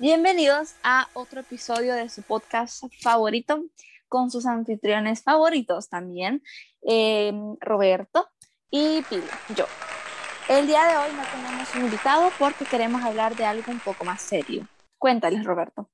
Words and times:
Bienvenidos 0.00 0.76
a 0.84 1.08
otro 1.12 1.40
episodio 1.40 1.92
de 1.92 2.08
su 2.08 2.22
podcast 2.22 2.84
favorito 3.02 3.64
con 4.06 4.30
sus 4.30 4.46
anfitriones 4.46 5.24
favoritos 5.24 5.88
también, 5.88 6.40
eh, 6.86 7.32
Roberto 7.58 8.28
y 8.70 9.02
Pili, 9.02 9.24
yo. 9.56 9.66
El 10.48 10.68
día 10.68 10.86
de 10.86 10.96
hoy 10.98 11.16
no 11.16 11.24
tenemos 11.24 11.74
un 11.74 11.84
invitado 11.86 12.30
porque 12.38 12.64
queremos 12.64 13.02
hablar 13.02 13.34
de 13.34 13.44
algo 13.44 13.72
un 13.72 13.80
poco 13.80 14.04
más 14.04 14.22
serio. 14.22 14.68
Cuéntales, 14.98 15.42
Roberto. 15.42 15.90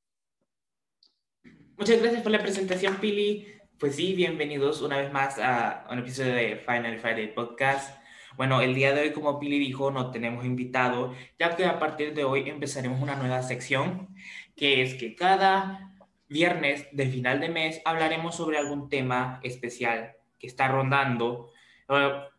Muchas 1.79 1.99
gracias 2.03 2.23
por 2.23 2.31
la 2.31 2.43
presentación, 2.43 2.97
Pili. 2.97 3.49
Pues 3.79 3.97
sí, 3.97 4.13
bienvenidos 4.15 4.83
una 4.83 4.99
vez 4.99 5.11
más 5.15 5.39
a 5.39 5.87
un 5.91 6.01
episodio 6.01 6.35
de 6.35 6.57
Final 6.57 6.99
Friday 6.99 7.35
Podcast. 7.35 8.04
Bueno, 8.37 8.61
el 8.61 8.75
día 8.75 8.93
de 8.93 9.03
hoy, 9.03 9.13
como 9.13 9.39
Pili 9.39 9.61
dijo, 9.61 9.93
no 9.93 10.11
tenemos 10.11 10.45
invitado, 10.45 11.15
ya 11.39 11.55
que 11.55 11.67
a 11.67 11.79
partir 11.79 12.15
de 12.15 12.25
hoy 12.25 12.49
empezaremos 12.49 13.01
una 13.01 13.15
nueva 13.15 13.43
sección, 13.43 14.09
que 14.57 14.83
es 14.83 14.95
que 14.95 15.15
cada 15.15 15.93
viernes 16.29 16.89
de 16.91 17.07
final 17.07 17.39
de 17.39 17.49
mes 17.49 17.81
hablaremos 17.85 18.35
sobre 18.35 18.59
algún 18.59 18.89
tema 18.89 19.39
especial 19.45 20.17
que 20.39 20.49
está 20.49 20.67
rondando 20.67 21.53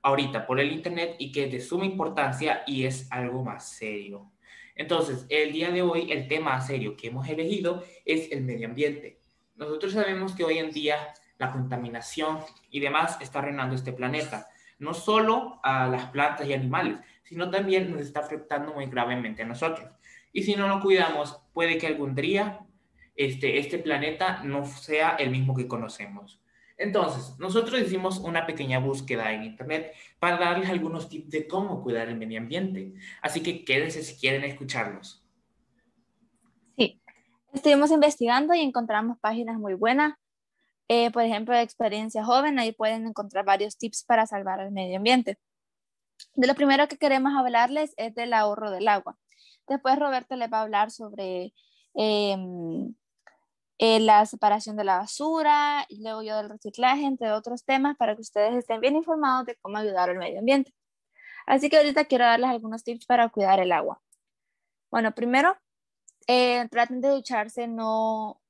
ahorita 0.01 0.45
por 0.45 0.59
el 0.59 0.73
Internet 0.73 1.15
y 1.17 1.31
que 1.31 1.45
es 1.45 1.51
de 1.51 1.61
suma 1.61 1.85
importancia 1.85 2.63
y 2.67 2.85
es 2.85 3.09
algo 3.09 3.43
más 3.43 3.69
serio. 3.69 4.31
Entonces, 4.75 5.25
el 5.29 5.53
día 5.53 5.71
de 5.71 5.81
hoy, 5.81 6.11
el 6.11 6.27
tema 6.27 6.59
serio 6.59 6.97
que 6.97 7.07
hemos 7.07 7.29
elegido 7.29 7.85
es 8.03 8.33
el 8.33 8.41
medio 8.41 8.67
ambiente. 8.67 9.21
Nosotros 9.55 9.93
sabemos 9.93 10.35
que 10.35 10.43
hoy 10.43 10.57
en 10.57 10.71
día 10.71 10.97
la 11.37 11.53
contaminación 11.53 12.39
y 12.69 12.81
demás 12.81 13.17
está 13.21 13.39
reinando 13.39 13.75
este 13.75 13.93
planeta, 13.93 14.47
no 14.79 14.93
solo 14.93 15.59
a 15.63 15.87
las 15.87 16.05
plantas 16.07 16.47
y 16.47 16.53
animales, 16.53 16.99
sino 17.23 17.49
también 17.49 17.91
nos 17.91 18.01
está 18.01 18.19
afectando 18.19 18.73
muy 18.73 18.85
gravemente 18.87 19.43
a 19.43 19.45
nosotros. 19.45 19.89
Y 20.31 20.43
si 20.43 20.55
no 20.55 20.67
lo 20.67 20.81
cuidamos, 20.81 21.39
puede 21.53 21.77
que 21.77 21.87
algún 21.87 22.13
día 22.13 22.59
este, 23.15 23.59
este 23.59 23.79
planeta 23.79 24.43
no 24.43 24.65
sea 24.65 25.15
el 25.15 25.29
mismo 25.29 25.55
que 25.55 25.67
conocemos. 25.67 26.41
Entonces, 26.77 27.39
nosotros 27.39 27.81
hicimos 27.81 28.19
una 28.19 28.45
pequeña 28.45 28.79
búsqueda 28.79 29.31
en 29.31 29.43
Internet 29.43 29.93
para 30.19 30.37
darles 30.37 30.69
algunos 30.69 31.07
tips 31.07 31.29
de 31.29 31.47
cómo 31.47 31.81
cuidar 31.81 32.09
el 32.09 32.17
medio 32.17 32.39
ambiente. 32.39 32.93
Así 33.21 33.41
que 33.41 33.63
quédense 33.63 34.03
si 34.03 34.19
quieren 34.19 34.43
escucharlos. 34.43 35.23
Sí, 36.77 36.99
estuvimos 37.53 37.91
investigando 37.91 38.53
y 38.53 38.59
encontramos 38.59 39.17
páginas 39.19 39.57
muy 39.57 39.73
buenas. 39.73 40.15
Eh, 40.87 41.11
por 41.11 41.23
ejemplo, 41.23 41.55
de 41.55 41.61
Experiencia 41.61 42.23
Joven, 42.23 42.59
ahí 42.59 42.71
pueden 42.71 43.07
encontrar 43.07 43.45
varios 43.45 43.77
tips 43.77 44.03
para 44.05 44.27
salvar 44.27 44.59
el 44.59 44.71
medio 44.71 44.97
ambiente. 44.97 45.39
De 46.35 46.47
lo 46.47 46.55
primero 46.55 46.87
que 46.87 46.97
queremos 46.97 47.33
hablarles 47.35 47.93
es 47.97 48.13
del 48.15 48.33
ahorro 48.33 48.71
del 48.71 48.87
agua. 48.87 49.17
Después 49.67 49.97
Roberto 49.99 50.35
les 50.35 50.51
va 50.51 50.59
a 50.59 50.61
hablar 50.63 50.91
sobre 50.91 51.53
em, 51.95 52.93
eh, 53.79 53.99
la 53.99 54.25
separación 54.25 54.77
de 54.77 54.83
la 54.85 54.99
basura, 54.99 55.85
y 55.89 56.01
luego 56.03 56.23
yo 56.23 56.37
del 56.37 56.49
reciclaje, 56.49 57.05
entre 57.05 57.31
otros 57.31 57.65
temas, 57.65 57.97
para 57.97 58.15
que 58.15 58.21
ustedes 58.21 58.55
estén 58.55 58.81
bien 58.81 58.95
informados 58.95 59.45
de 59.45 59.55
cómo 59.57 59.77
ayudar 59.77 60.09
al 60.09 60.17
medio 60.17 60.39
ambiente. 60.39 60.73
Así 61.47 61.69
que 61.69 61.77
ahorita 61.77 62.05
quiero 62.05 62.25
darles 62.25 62.49
algunos 62.49 62.83
tips 62.83 63.05
para 63.05 63.29
cuidar 63.29 63.59
el 63.59 63.71
agua. 63.71 64.01
Bueno, 64.91 65.13
primero, 65.13 65.57
eh, 66.27 66.67
traten 66.69 67.01
de 67.01 67.09
ducharse 67.09 67.67
no, 67.67 68.41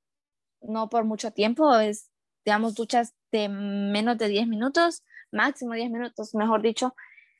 no 0.62 0.90
por 0.90 1.06
mucho 1.06 1.32
tiempo, 1.32 1.76
es, 1.80 2.12
digamos, 2.46 2.76
duchas 2.76 3.16
de 3.32 3.50
menos 3.50 4.18
de 4.18 4.28
10 4.28 4.48
minutos, 4.48 5.04
máximo 5.32 5.74
10 5.74 5.90
minutos, 5.90 6.36
mejor 6.36 6.62
dicho, 6.62 6.96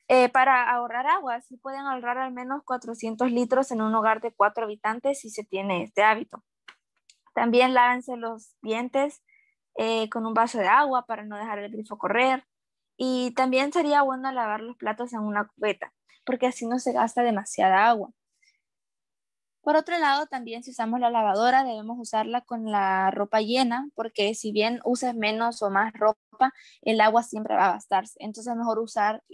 eh, 0.08 0.28
para 0.28 0.70
ahorrar 0.70 1.06
agua. 1.06 1.40
Si 1.40 1.56
pueden 1.56 1.80
ahorrar 1.80 2.18
al 2.18 2.32
menos 2.32 2.62
400 2.64 3.30
litros 3.30 3.70
en 3.70 3.82
un 3.82 3.94
hogar 3.94 4.20
de 4.20 4.32
cuatro 4.32 4.64
habitantes 4.64 5.20
si 5.20 5.30
se 5.30 5.44
tiene 5.44 5.82
este 5.82 6.02
hábito. 6.02 6.42
También 7.34 7.74
lávense 7.74 8.16
los 8.16 8.56
dientes 8.62 9.22
eh, 9.76 10.08
con 10.10 10.26
un 10.26 10.34
vaso 10.34 10.58
de 10.58 10.68
agua 10.68 11.04
para 11.06 11.24
no 11.24 11.36
dejar 11.36 11.58
el 11.58 11.70
grifo 11.72 11.98
correr. 11.98 12.44
Y 12.96 13.32
también 13.32 13.72
sería 13.72 14.02
bueno 14.02 14.32
lavar 14.32 14.60
los 14.60 14.76
platos 14.76 15.12
en 15.12 15.20
una 15.20 15.46
cubeta, 15.46 15.92
porque 16.24 16.46
así 16.46 16.66
no 16.66 16.78
se 16.78 16.92
gasta 16.92 17.22
demasiada 17.22 17.88
agua. 17.88 18.10
Por 19.66 19.74
otro 19.74 19.98
lado, 19.98 20.26
también 20.26 20.62
si 20.62 20.70
usamos 20.70 21.00
la 21.00 21.10
lavadora, 21.10 21.64
debemos 21.64 21.98
usarla 21.98 22.40
con 22.42 22.70
la 22.70 23.10
ropa 23.10 23.40
llena, 23.40 23.88
porque 23.96 24.32
si 24.36 24.52
bien 24.52 24.78
uses 24.84 25.12
menos 25.16 25.60
o 25.60 25.70
más 25.70 25.92
ropa, 25.92 26.54
el 26.82 27.00
agua 27.00 27.24
siempre 27.24 27.56
va 27.56 27.70
a 27.70 27.72
gastarse. 27.72 28.14
Entonces 28.20 28.52
es 28.52 28.56
mejor 28.56 28.78
usar 28.78 29.24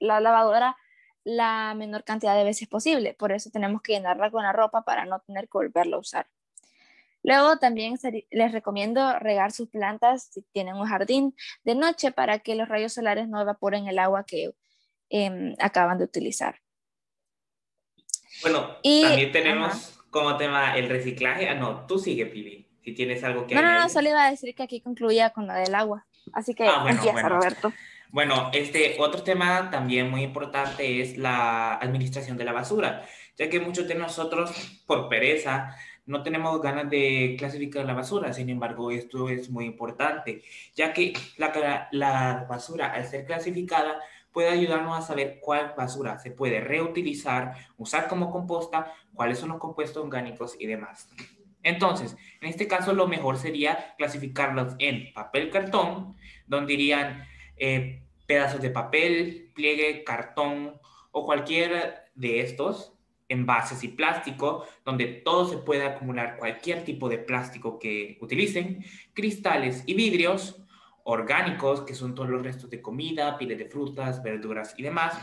la 0.00 0.20
lavadora 0.20 0.74
la 1.22 1.74
menor 1.76 2.02
cantidad 2.04 2.34
de 2.34 2.44
veces 2.44 2.66
posible. 2.66 3.12
Por 3.12 3.30
eso 3.30 3.50
tenemos 3.50 3.82
que 3.82 3.92
llenarla 3.92 4.30
con 4.30 4.42
la 4.42 4.54
ropa 4.54 4.84
para 4.84 5.04
no 5.04 5.20
tener 5.20 5.44
que 5.50 5.58
volverla 5.58 5.96
a 5.96 6.00
usar. 6.00 6.28
Luego 7.22 7.58
también 7.58 7.98
les 8.30 8.52
recomiendo 8.52 9.18
regar 9.18 9.52
sus 9.52 9.68
plantas 9.68 10.30
si 10.32 10.40
tienen 10.50 10.76
un 10.76 10.86
jardín 10.86 11.36
de 11.64 11.74
noche 11.74 12.10
para 12.10 12.38
que 12.38 12.54
los 12.54 12.70
rayos 12.70 12.94
solares 12.94 13.28
no 13.28 13.38
evaporen 13.38 13.86
el 13.86 13.98
agua 13.98 14.24
que 14.24 14.50
em, 15.10 15.54
acaban 15.58 15.98
de 15.98 16.04
utilizar. 16.04 16.58
Bueno, 18.42 18.76
también 18.82 19.32
tenemos 19.32 19.98
como 20.10 20.36
tema 20.36 20.76
el 20.76 20.88
reciclaje. 20.88 21.48
Ah, 21.48 21.54
no, 21.54 21.86
tú 21.86 21.98
sigue, 21.98 22.26
Pili, 22.26 22.66
si 22.82 22.92
tienes 22.92 23.22
algo 23.24 23.46
que 23.46 23.54
No, 23.54 23.62
no, 23.62 23.78
no, 23.78 23.88
solo 23.88 24.08
iba 24.08 24.24
a 24.24 24.30
decir 24.30 24.54
que 24.54 24.62
aquí 24.62 24.80
concluía 24.80 25.30
con 25.30 25.46
la 25.46 25.54
del 25.56 25.74
agua. 25.74 26.06
Así 26.32 26.54
que 26.54 26.66
ah, 26.66 26.84
empieza, 26.88 27.28
Roberto. 27.28 27.72
Bueno, 28.10 28.50
este 28.54 28.96
otro 28.98 29.22
tema 29.22 29.70
también 29.70 30.10
muy 30.10 30.22
importante 30.22 31.02
es 31.02 31.18
la 31.18 31.74
administración 31.74 32.38
de 32.38 32.44
la 32.44 32.52
basura, 32.52 33.04
ya 33.36 33.50
que 33.50 33.60
muchos 33.60 33.86
de 33.86 33.94
nosotros, 33.94 34.50
por 34.86 35.10
pereza, 35.10 35.76
no 36.06 36.22
tenemos 36.22 36.60
ganas 36.62 36.88
de 36.88 37.36
clasificar 37.38 37.84
la 37.84 37.92
basura. 37.92 38.32
Sin 38.32 38.48
embargo, 38.48 38.90
esto 38.90 39.28
es 39.28 39.50
muy 39.50 39.66
importante, 39.66 40.42
ya 40.74 40.94
que 40.94 41.12
la, 41.36 41.88
la 41.92 42.46
basura, 42.48 42.92
al 42.92 43.06
ser 43.06 43.26
clasificada, 43.26 44.00
puede 44.38 44.50
ayudarnos 44.50 44.96
a 44.96 45.02
saber 45.02 45.40
cuál 45.40 45.74
basura 45.76 46.16
se 46.20 46.30
puede 46.30 46.60
reutilizar, 46.60 47.56
usar 47.76 48.06
como 48.06 48.30
composta, 48.30 48.94
cuáles 49.12 49.40
son 49.40 49.48
los 49.48 49.58
compuestos 49.58 50.04
orgánicos 50.04 50.54
y 50.60 50.66
demás. 50.68 51.08
Entonces, 51.64 52.16
en 52.40 52.48
este 52.48 52.68
caso, 52.68 52.92
lo 52.92 53.08
mejor 53.08 53.36
sería 53.36 53.96
clasificarlos 53.98 54.76
en 54.78 55.12
papel 55.12 55.50
cartón, 55.50 56.14
donde 56.46 56.74
irían 56.74 57.26
eh, 57.56 58.04
pedazos 58.28 58.62
de 58.62 58.70
papel, 58.70 59.50
pliegue, 59.56 60.04
cartón 60.04 60.78
o 61.10 61.26
cualquiera 61.26 62.04
de 62.14 62.38
estos 62.38 62.92
envases 63.28 63.82
y 63.82 63.88
plástico, 63.88 64.68
donde 64.84 65.06
todo 65.06 65.48
se 65.48 65.56
puede 65.56 65.84
acumular 65.84 66.36
cualquier 66.36 66.84
tipo 66.84 67.08
de 67.08 67.18
plástico 67.18 67.80
que 67.80 68.18
utilicen, 68.20 68.84
cristales 69.14 69.82
y 69.84 69.94
vidrios 69.94 70.62
orgánicos, 71.08 71.80
que 71.80 71.94
son 71.94 72.14
todos 72.14 72.28
los 72.28 72.42
restos 72.42 72.68
de 72.68 72.82
comida, 72.82 73.38
piles 73.38 73.56
de 73.56 73.64
frutas, 73.64 74.22
verduras 74.22 74.74
y 74.76 74.82
demás, 74.82 75.18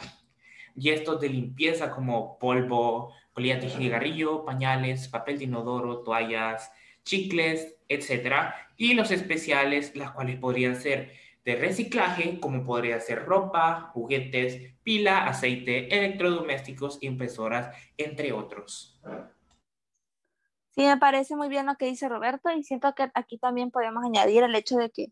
y 0.76 0.90
estos 0.90 1.22
de 1.22 1.30
limpieza 1.30 1.92
como 1.92 2.40
polvo, 2.40 3.14
colillas 3.34 3.62
de 3.62 3.70
cigarrillo, 3.70 4.44
pañales, 4.44 5.08
papel 5.08 5.38
de 5.38 5.44
inodoro, 5.44 6.02
toallas, 6.02 6.72
chicles, 7.04 7.78
etc. 7.88 8.52
Y 8.78 8.96
los 8.96 9.12
especiales, 9.12 9.96
las 9.96 10.10
cuales 10.12 10.40
podrían 10.40 10.76
ser 10.76 11.14
de 11.46 11.56
reciclaje, 11.56 12.40
como 12.40 12.66
podría 12.66 13.00
ser 13.00 13.24
ropa, 13.24 13.92
juguetes, 13.94 14.74
pila, 14.82 15.28
aceite, 15.28 15.96
electrodomésticos, 15.96 16.98
impresoras, 17.02 17.78
entre 17.96 18.34
otros. 18.34 19.00
Sí, 20.72 20.82
me 20.82 20.98
parece 20.98 21.36
muy 21.36 21.48
bien 21.48 21.68
lo 21.68 21.76
que 21.76 21.86
dice 21.86 22.10
Roberto 22.10 22.50
y 22.52 22.64
siento 22.64 22.96
que 22.96 23.12
aquí 23.14 23.38
también 23.38 23.70
podemos 23.70 24.04
añadir 24.04 24.42
el 24.42 24.56
hecho 24.56 24.78
de 24.78 24.90
que 24.90 25.10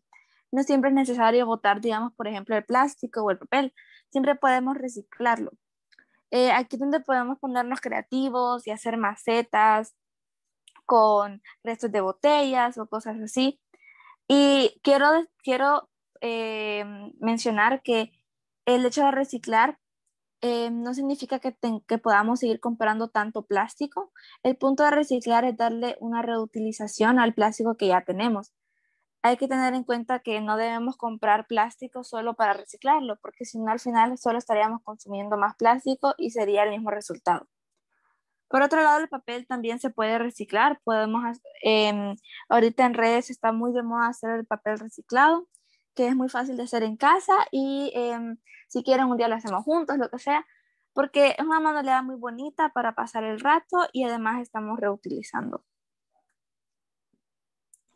no 0.54 0.62
siempre 0.62 0.90
es 0.90 0.94
necesario 0.94 1.46
botar, 1.46 1.80
digamos, 1.80 2.12
por 2.14 2.28
ejemplo, 2.28 2.56
el 2.56 2.64
plástico 2.64 3.22
o 3.22 3.30
el 3.32 3.38
papel, 3.38 3.74
siempre 4.10 4.36
podemos 4.36 4.76
reciclarlo. 4.76 5.50
Eh, 6.30 6.52
aquí 6.52 6.76
donde 6.76 7.00
podemos 7.00 7.38
ponernos 7.40 7.80
creativos 7.80 8.66
y 8.66 8.70
hacer 8.70 8.96
macetas 8.96 9.94
con 10.86 11.42
restos 11.64 11.90
de 11.90 12.00
botellas 12.00 12.78
o 12.78 12.86
cosas 12.86 13.20
así. 13.20 13.60
Y 14.28 14.80
quiero, 14.84 15.06
quiero 15.42 15.90
eh, 16.20 16.84
mencionar 17.20 17.82
que 17.82 18.12
el 18.64 18.86
hecho 18.86 19.04
de 19.04 19.10
reciclar 19.10 19.78
eh, 20.40 20.70
no 20.70 20.94
significa 20.94 21.40
que, 21.40 21.56
que, 21.88 21.98
podamos 21.98 22.40
seguir 22.40 22.60
comprando 22.60 23.08
tanto 23.08 23.44
plástico. 23.44 24.12
El 24.44 24.56
punto 24.56 24.84
de 24.84 24.90
reciclar 24.92 25.44
es 25.44 25.56
darle 25.56 25.96
una 26.00 26.22
reutilización 26.22 27.18
al 27.18 27.34
plástico 27.34 27.76
que 27.76 27.88
ya 27.88 28.02
tenemos. 28.04 28.52
Hay 29.24 29.38
que 29.38 29.48
tener 29.48 29.72
en 29.74 29.84
cuenta 29.84 30.20
que 30.20 30.40
no 30.40 30.56
debemos 30.56 30.96
comprar 30.96 31.46
plástico 31.46 32.04
solo 32.04 32.34
para 32.34 32.52
reciclarlo, 32.52 33.16
porque 33.22 33.44
si 33.44 33.58
no 33.58 33.72
al 33.72 33.80
final 33.80 34.18
solo 34.18 34.38
estaríamos 34.38 34.82
consumiendo 34.82 35.38
más 35.38 35.56
plástico 35.56 36.14
y 36.18 36.30
sería 36.30 36.64
el 36.64 36.70
mismo 36.70 36.90
resultado. 36.90 37.48
Por 38.48 38.62
otro 38.62 38.82
lado, 38.82 39.00
el 39.00 39.08
papel 39.08 39.46
también 39.46 39.80
se 39.80 39.90
puede 39.90 40.18
reciclar. 40.18 40.80
Podemos, 40.84 41.40
eh, 41.64 42.14
ahorita 42.48 42.86
en 42.86 42.94
redes 42.94 43.30
está 43.30 43.52
muy 43.52 43.72
de 43.72 43.82
moda 43.82 44.08
hacer 44.08 44.30
el 44.30 44.46
papel 44.46 44.78
reciclado 44.78 45.48
que 45.94 46.08
es 46.08 46.16
muy 46.16 46.28
fácil 46.28 46.56
de 46.56 46.64
hacer 46.64 46.82
en 46.82 46.96
casa 46.96 47.34
y 47.50 47.92
em, 47.94 48.36
si 48.68 48.82
quieren 48.82 49.06
un 49.06 49.16
día 49.16 49.28
lo 49.28 49.36
hacemos 49.36 49.64
juntos, 49.64 49.98
lo 49.98 50.10
que 50.10 50.18
sea. 50.18 50.46
porque 50.94 51.34
es 51.38 51.44
una 51.44 51.58
manualidad 51.60 52.04
muy 52.04 52.16
bonita 52.16 52.68
para 52.70 52.94
pasar 52.94 53.24
el 53.24 53.40
rato 53.40 53.78
y 53.92 54.04
además 54.04 54.40
estamos 54.40 54.78
reutilizando. 54.78 55.64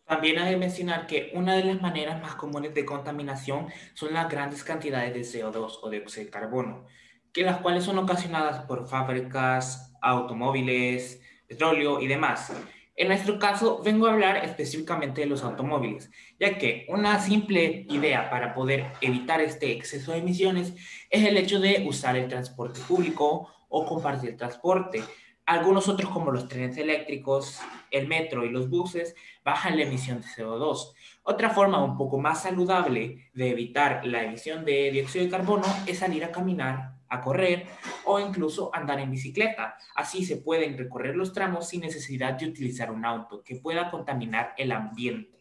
También 0.08 0.38
hay 0.38 0.54
que 0.54 0.56
mencionar 0.56 1.06
que 1.06 1.30
una 1.34 1.54
de 1.54 1.64
las 1.64 1.82
maneras 1.82 2.22
más 2.22 2.34
comunes 2.34 2.72
de 2.72 2.86
contaminación 2.86 3.66
son 3.92 4.14
las 4.14 4.30
grandes 4.30 4.64
cantidades 4.64 5.12
de 5.12 5.20
CO2 5.20 5.80
o 5.82 5.90
dióxido 5.90 6.24
de 6.24 6.30
carbono, 6.30 6.86
que 7.30 7.42
las 7.42 7.58
cuales 7.58 7.84
son 7.84 7.98
ocasionadas 7.98 8.64
por 8.64 8.88
fábricas, 8.88 9.94
automóviles, 10.00 11.20
petróleo 11.46 12.00
y 12.00 12.06
demás. 12.06 12.50
En 12.96 13.08
nuestro 13.08 13.38
caso, 13.38 13.82
vengo 13.84 14.06
a 14.06 14.14
hablar 14.14 14.38
específicamente 14.38 15.20
de 15.20 15.26
los 15.26 15.44
automóviles, 15.44 16.10
ya 16.40 16.56
que 16.56 16.86
una 16.88 17.20
simple 17.20 17.84
idea 17.90 18.30
para 18.30 18.54
poder 18.54 18.86
evitar 19.02 19.42
este 19.42 19.72
exceso 19.72 20.12
de 20.12 20.18
emisiones 20.18 20.72
es 21.10 21.22
el 21.22 21.36
hecho 21.36 21.60
de 21.60 21.84
usar 21.86 22.16
el 22.16 22.28
transporte 22.28 22.80
público 22.80 23.52
o 23.68 23.84
compartir 23.84 24.38
transporte. 24.38 25.02
Algunos 25.44 25.86
otros, 25.86 26.10
como 26.10 26.30
los 26.30 26.48
trenes 26.48 26.78
eléctricos, 26.78 27.60
el 27.90 28.08
metro 28.08 28.44
y 28.44 28.50
los 28.50 28.68
buses, 28.68 29.14
bajan 29.44 29.76
la 29.76 29.84
emisión 29.84 30.20
de 30.20 30.26
CO2. 30.26 30.92
Otra 31.22 31.50
forma 31.50 31.82
un 31.82 31.96
poco 31.96 32.18
más 32.18 32.42
saludable 32.42 33.30
de 33.34 33.50
evitar 33.50 34.06
la 34.06 34.22
emisión 34.22 34.64
de 34.64 34.90
dióxido 34.90 35.24
de 35.24 35.30
carbono 35.30 35.66
es 35.86 35.98
salir 35.98 36.24
a 36.24 36.32
caminar 36.32 36.98
a 37.08 37.20
correr 37.20 37.66
o 38.04 38.20
incluso 38.20 38.70
andar 38.74 39.00
en 39.00 39.10
bicicleta. 39.10 39.76
Así 39.94 40.24
se 40.24 40.36
pueden 40.36 40.76
recorrer 40.76 41.16
los 41.16 41.32
tramos 41.32 41.68
sin 41.68 41.80
necesidad 41.80 42.34
de 42.34 42.46
utilizar 42.46 42.90
un 42.90 43.04
auto 43.04 43.42
que 43.42 43.56
pueda 43.56 43.90
contaminar 43.90 44.54
el 44.56 44.72
ambiente. 44.72 45.38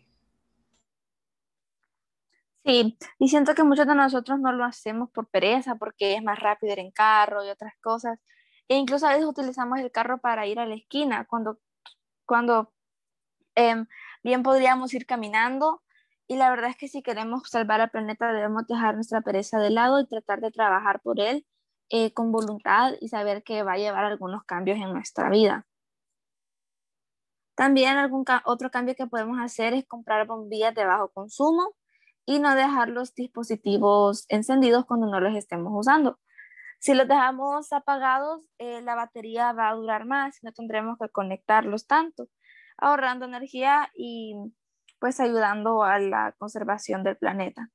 Sí, 2.65 2.97
y 3.17 3.29
siento 3.29 3.55
que 3.55 3.63
muchos 3.63 3.87
de 3.87 3.95
nosotros 3.95 4.39
no 4.39 4.51
lo 4.51 4.65
hacemos 4.65 5.09
por 5.11 5.27
pereza, 5.29 5.75
porque 5.75 6.15
es 6.15 6.23
más 6.23 6.37
rápido 6.39 6.73
ir 6.73 6.79
en 6.79 6.91
carro 6.91 7.45
y 7.45 7.49
otras 7.49 7.73
cosas. 7.81 8.19
E 8.67 8.75
incluso 8.75 9.07
a 9.07 9.11
veces 9.11 9.25
utilizamos 9.25 9.79
el 9.79 9.89
carro 9.89 10.19
para 10.19 10.45
ir 10.47 10.59
a 10.59 10.65
la 10.65 10.75
esquina, 10.75 11.25
cuando, 11.29 11.59
cuando 12.27 12.71
em, 13.55 13.87
bien 14.23 14.43
podríamos 14.43 14.93
ir 14.93 15.07
caminando. 15.07 15.81
Y 16.27 16.35
la 16.37 16.49
verdad 16.51 16.69
es 16.69 16.77
que 16.77 16.89
si 16.89 17.01
queremos 17.01 17.49
salvar 17.49 17.81
al 17.81 17.89
planeta 17.89 18.31
debemos 18.33 18.67
dejar 18.67 18.95
nuestra 18.95 19.21
pereza 19.21 19.59
de 19.59 19.71
lado 19.71 19.99
y 19.99 20.07
tratar 20.07 20.41
de 20.41 20.51
trabajar 20.51 21.01
por 21.01 21.19
él 21.19 21.47
eh, 21.89 22.13
con 22.13 22.31
voluntad 22.31 22.93
y 22.99 23.07
saber 23.09 23.43
que 23.43 23.63
va 23.63 23.73
a 23.73 23.77
llevar 23.77 24.05
algunos 24.05 24.43
cambios 24.43 24.77
en 24.77 24.93
nuestra 24.93 25.29
vida. 25.29 25.65
También 27.55 27.97
algún 27.97 28.23
otro 28.45 28.69
cambio 28.69 28.93
que 28.95 29.07
podemos 29.07 29.39
hacer 29.39 29.73
es 29.73 29.85
comprar 29.87 30.27
bombillas 30.27 30.75
de 30.75 30.85
bajo 30.85 31.09
consumo 31.09 31.73
y 32.25 32.39
no 32.39 32.53
dejar 32.55 32.89
los 32.89 33.15
dispositivos 33.15 34.25
encendidos 34.29 34.85
cuando 34.85 35.07
no 35.07 35.19
los 35.21 35.35
estemos 35.35 35.71
usando. 35.73 36.19
Si 36.79 36.93
los 36.93 37.07
dejamos 37.07 37.73
apagados, 37.73 38.41
eh, 38.59 38.81
la 38.81 38.95
batería 38.95 39.51
va 39.51 39.69
a 39.69 39.75
durar 39.75 40.05
más 40.05 40.37
no 40.43 40.51
tendremos 40.51 40.97
que 40.99 41.09
conectarlos 41.09 41.87
tanto, 41.87 42.27
ahorrando 42.77 43.25
energía 43.25 43.89
y 43.95 44.35
pues 44.99 45.19
ayudando 45.19 45.83
a 45.83 45.99
la 45.99 46.35
conservación 46.37 47.03
del 47.03 47.17
planeta. 47.17 47.69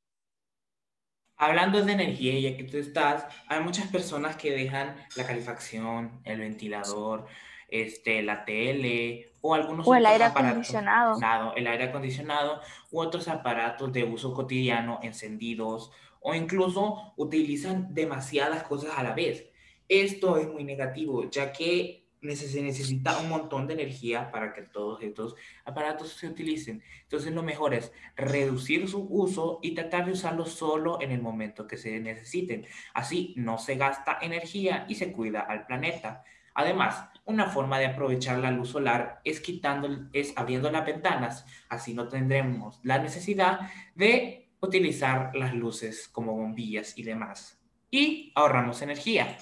Hablando 1.37 1.83
de 1.83 1.93
energía, 1.93 2.39
ya 2.39 2.57
que 2.57 2.65
tú 2.65 2.77
estás, 2.77 3.27
hay 3.49 3.61
muchas 3.61 3.89
personas 3.89 4.37
que 4.37 4.53
dejan 4.53 4.97
la 5.17 5.27
calefacción, 5.27 6.21
el 6.25 6.39
ventilador, 6.39 7.27
este, 7.69 8.23
la 8.23 8.45
tele 8.45 9.33
o 9.41 9.55
algunos 9.55 9.89
o 9.89 9.95
el 9.95 10.07
aire 10.07 10.25
acondicionado. 10.25 11.55
El 11.57 11.67
aire 11.67 11.85
acondicionado 11.85 12.61
u 12.91 13.01
otros 13.01 13.29
aparatos 13.29 13.93
de 13.93 14.05
uso 14.05 14.35
cotidiano 14.35 15.01
encendidos 15.03 15.91
o 16.23 16.35
incluso 16.35 17.13
utilizan 17.17 17.93
demasiadas 17.95 18.63
cosas 18.65 18.93
a 18.97 19.03
la 19.03 19.15
vez. 19.15 19.47
Esto 19.89 20.37
es 20.37 20.49
muy 20.49 20.65
negativo, 20.65 21.29
ya 21.31 21.53
que 21.53 22.03
se 22.31 22.63
necesita 22.63 23.19
un 23.19 23.29
montón 23.29 23.67
de 23.67 23.75
energía 23.75 24.31
para 24.31 24.53
que 24.53 24.63
todos 24.63 25.03
estos 25.03 25.35
aparatos 25.65 26.13
se 26.13 26.29
utilicen. 26.29 26.83
Entonces 27.03 27.33
lo 27.33 27.43
mejor 27.43 27.75
es 27.75 27.93
reducir 28.17 28.89
su 28.89 29.07
uso 29.11 29.59
y 29.61 29.75
tratar 29.75 30.07
de 30.07 30.13
usarlo 30.13 30.47
solo 30.47 31.01
en 31.01 31.11
el 31.11 31.21
momento 31.21 31.67
que 31.67 31.77
se 31.77 31.99
necesiten. 31.99 32.65
Así 32.95 33.35
no 33.37 33.59
se 33.59 33.75
gasta 33.75 34.19
energía 34.23 34.87
y 34.89 34.95
se 34.95 35.13
cuida 35.13 35.41
al 35.41 35.67
planeta. 35.67 36.23
Además, 36.55 37.09
una 37.25 37.47
forma 37.47 37.79
de 37.79 37.87
aprovechar 37.87 38.39
la 38.39 38.51
luz 38.51 38.71
solar 38.71 39.21
es 39.25 39.41
quitando, 39.41 40.09
es 40.13 40.33
abriendo 40.37 40.71
las 40.71 40.87
ventanas. 40.87 41.45
Así 41.69 41.93
no 41.93 42.09
tendremos 42.09 42.81
la 42.85 42.99
necesidad 42.99 43.61
de 43.95 44.42
utilizar 44.63 45.35
las 45.35 45.53
luces 45.55 46.09
como 46.09 46.35
bombillas 46.35 46.97
y 46.97 47.03
demás. 47.03 47.59
Y 47.91 48.33
ahorramos 48.35 48.81
energía. 48.81 49.37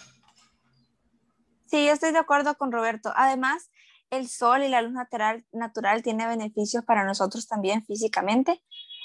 Sí, 1.66 1.86
yo 1.86 1.92
estoy 1.92 2.10
de 2.12 2.18
acuerdo 2.18 2.56
con 2.56 2.72
Roberto. 2.72 3.12
Además, 3.14 3.70
el 4.10 4.28
sol 4.28 4.62
y 4.62 4.68
la 4.68 4.82
luz 4.82 4.92
natural, 4.92 5.44
natural 5.52 6.02
tiene 6.02 6.26
beneficios 6.26 6.84
para 6.84 7.04
nosotros 7.04 7.46
también 7.46 7.84
físicamente. 7.84 8.60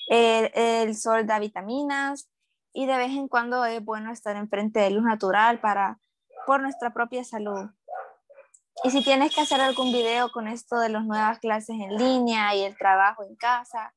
El, 0.07 0.95
sol 0.95 1.27
da 1.27 1.37
vitaminas 1.37 2.29
y 2.73 2.85
de 2.85 2.97
vez 2.97 3.11
en 3.11 3.27
cuando 3.27 3.65
es 3.65 3.83
bueno 3.83 4.11
estar 4.11 4.35
enfrente 4.35 4.79
de 4.79 4.91
luz 4.91 5.03
natural 5.03 5.59
para, 5.59 5.99
por 6.47 6.61
nuestra 6.61 6.93
propia 6.93 7.23
salud. 7.23 7.69
Y 8.83 8.91
si 8.91 9.03
tienes 9.03 9.33
que 9.33 9.41
hacer 9.41 9.61
algún 9.61 9.91
video 9.91 10.31
con 10.31 10.47
esto 10.47 10.79
de 10.79 10.89
las 10.89 11.05
nuevas 11.05 11.39
clases 11.39 11.75
en 11.79 11.97
línea 11.97 12.55
y 12.55 12.61
el 12.61 12.77
trabajo 12.77 13.23
en 13.23 13.35
casa, 13.35 13.93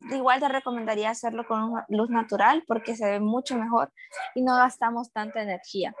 igual 0.00 0.40
te 0.40 0.48
recomendaría 0.48 1.10
hacerlo 1.10 1.46
con 1.46 1.72
luz 1.88 2.10
natural 2.10 2.64
porque 2.66 2.96
se 2.96 3.06
ve 3.06 3.20
mucho 3.20 3.56
mejor 3.56 3.92
y 4.34 4.42
no 4.42 4.56
gastamos 4.56 5.12
tanta 5.12 5.42
energía. 5.42 5.94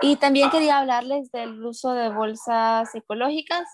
Y 0.00 0.16
también 0.16 0.50
quería 0.50 0.78
hablarles 0.78 1.30
del 1.32 1.64
uso 1.64 1.92
de 1.92 2.10
bolsas 2.10 2.94
ecológicas, 2.94 3.66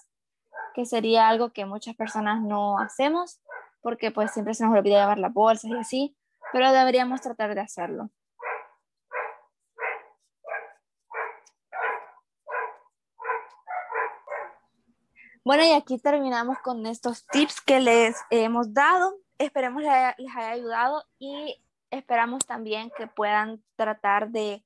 que 0.75 0.87
sería 0.87 1.29
algo 1.29 1.53
que 1.53 1.67
muchas 1.67 1.95
personas 1.97 2.41
no 2.41 2.79
hacemos, 2.79 3.41
porque 3.83 4.11
pues 4.11 4.33
siempre 4.33 4.55
se 4.55 4.65
nos 4.65 4.75
olvida 4.75 5.01
llevar 5.01 5.19
las 5.19 5.33
bolsas 5.33 5.71
y 5.71 5.77
así, 5.77 6.17
pero 6.53 6.73
deberíamos 6.73 7.21
tratar 7.21 7.55
de 7.55 7.61
hacerlo. 7.61 8.11
Bueno, 15.45 15.63
y 15.63 15.73
aquí 15.73 15.99
terminamos 15.99 16.57
con 16.61 16.87
estos 16.87 17.27
tips 17.27 17.61
que 17.61 17.79
les 17.79 18.17
hemos 18.31 18.73
dado. 18.73 19.15
Esperemos 19.37 19.83
les 19.83 19.93
haya 19.93 20.51
ayudado 20.51 21.05
y 21.19 21.63
esperamos 21.91 22.47
también 22.47 22.91
que 22.97 23.09
puedan 23.09 23.63
tratar 23.77 24.31
de 24.31 24.65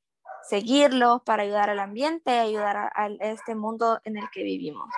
seguirlos 0.48 1.20
para 1.22 1.42
ayudar 1.42 1.68
al 1.68 1.80
ambiente, 1.80 2.30
ayudar 2.38 2.76
a, 2.94 3.08
este 3.20 3.56
mundo 3.56 4.00
en 4.04 4.18
el 4.18 4.30
que 4.30 4.44
vivimos. 4.44 4.88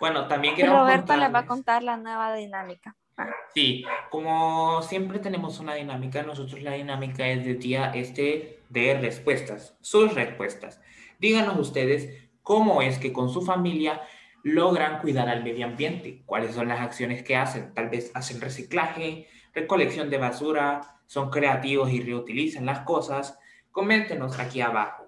Bueno, 0.00 0.26
también 0.26 0.56
quiero. 0.56 0.80
Roberto 0.80 1.16
les 1.16 1.32
va 1.32 1.40
a 1.40 1.46
contar 1.46 1.84
la 1.84 1.96
nueva 1.96 2.34
dinámica. 2.34 2.96
Ah. 3.16 3.28
Sí, 3.54 3.84
como 4.10 4.82
siempre 4.82 5.20
tenemos 5.20 5.60
una 5.60 5.74
dinámica, 5.74 6.24
nosotros 6.24 6.60
la 6.60 6.72
dinámica 6.72 7.28
es 7.28 7.44
de 7.44 7.54
día 7.54 7.92
este 7.94 8.64
de 8.68 8.98
respuestas, 9.00 9.76
sus 9.80 10.12
respuestas. 10.12 10.80
Díganos 11.20 11.56
ustedes 11.56 12.31
cómo 12.42 12.82
es 12.82 12.98
que 12.98 13.12
con 13.12 13.30
su 13.30 13.42
familia 13.42 14.02
logran 14.42 15.00
cuidar 15.00 15.28
al 15.28 15.44
medio 15.44 15.66
ambiente, 15.66 16.22
cuáles 16.26 16.54
son 16.54 16.68
las 16.68 16.80
acciones 16.80 17.22
que 17.22 17.36
hacen, 17.36 17.72
tal 17.74 17.88
vez 17.88 18.10
hacen 18.14 18.40
reciclaje, 18.40 19.28
recolección 19.54 20.10
de 20.10 20.18
basura, 20.18 20.98
son 21.06 21.30
creativos 21.30 21.90
y 21.92 22.02
reutilizan 22.02 22.66
las 22.66 22.80
cosas, 22.80 23.38
coméntenos 23.70 24.38
aquí 24.38 24.60
abajo, 24.60 25.06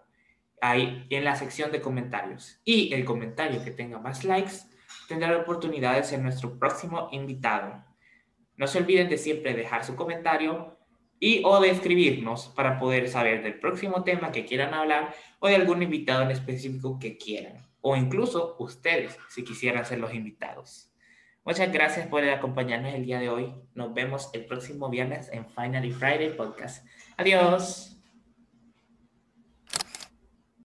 ahí 0.61 1.07
en 1.11 1.25
la 1.25 1.35
sección 1.35 1.73
de 1.73 1.81
comentarios. 1.81 2.61
Y 2.64 2.93
el 2.95 3.05
comentario 3.05 3.64
que 3.64 3.71
tenga 3.71 3.99
más 3.99 4.25
likes 4.25 4.53
tendrá 5.09 5.31
la 5.31 5.38
oportunidad 5.38 5.95
de 5.97 6.05
ser 6.05 6.21
nuestro 6.21 6.59
próximo 6.59 7.09
invitado. 7.11 7.85
No 8.57 8.67
se 8.67 8.79
olviden 8.79 9.09
de 9.09 9.19
siempre 9.19 9.55
dejar 9.55 9.85
su 9.85 9.97
comentario 9.97 10.74
y 11.25 11.40
o 11.43 11.59
de 11.59 11.71
escribirnos 11.71 12.49
para 12.49 12.78
poder 12.78 13.09
saber 13.09 13.43
del 13.43 13.59
próximo 13.59 14.04
tema 14.04 14.31
que 14.31 14.45
quieran 14.45 14.75
hablar 14.75 15.14
o 15.38 15.49
de 15.49 15.54
algún 15.54 15.83
invitado 15.83 16.21
en 16.21 16.31
específico 16.31 16.99
que 16.99 17.16
quieran. 17.16 17.66
O 17.81 17.97
incluso 17.97 18.57
ustedes, 18.59 19.16
si 19.31 19.43
quisieran 19.43 19.87
ser 19.87 20.00
los 20.00 20.12
invitados. 20.12 20.93
Muchas 21.43 21.73
gracias 21.73 22.09
por 22.09 22.23
acompañarnos 22.25 22.93
el 22.93 23.07
día 23.07 23.21
de 23.21 23.31
hoy. 23.31 23.54
Nos 23.75 23.95
vemos 23.95 24.28
el 24.35 24.45
próximo 24.45 24.90
viernes 24.90 25.31
en 25.33 25.47
Finally 25.49 25.93
Friday 25.93 26.37
Podcast. 26.37 26.87
Adiós. 27.16 27.93